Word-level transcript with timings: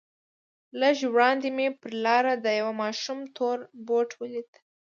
لږ 0.79 0.97
وړاندې 1.13 1.47
مې 1.57 1.67
پر 1.81 1.91
لاره 2.05 2.33
د 2.45 2.47
يوه 2.59 2.73
ماشوم 2.81 3.19
تور 3.35 3.57
بوټ 3.87 4.09
ولېد. 4.19 4.49